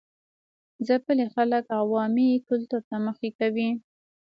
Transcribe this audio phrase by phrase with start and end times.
[0.87, 3.69] ځپلي خلک عوامي کلتور ته مخه کوي.